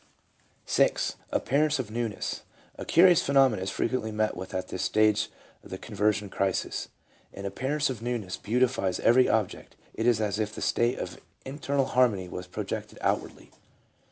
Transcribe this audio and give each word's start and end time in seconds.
6. 0.65 1.15
Appearance 1.31 1.77
of 1.77 1.91
Newness. 1.91 2.41
A 2.75 2.85
curious 2.85 3.21
phenomenon 3.21 3.61
is 3.63 3.69
frequently 3.69 4.11
met 4.11 4.35
with 4.35 4.51
at 4.55 4.69
this 4.69 4.81
stage 4.81 5.29
of 5.63 5.69
the 5.69 5.77
conversion 5.77 6.27
crisis. 6.27 6.89
An 7.33 7.45
appearance 7.45 7.87
of 7.91 8.01
newness 8.01 8.35
beautifies 8.35 8.99
every 9.01 9.29
object; 9.29 9.75
it 9.93 10.07
is 10.07 10.19
as 10.19 10.39
if 10.39 10.55
the 10.55 10.59
state 10.61 10.97
of 10.97 11.19
internal 11.45 11.85
harmony 11.85 12.27
was 12.27 12.47
projected 12.47 12.97
outwardly. 13.01 13.51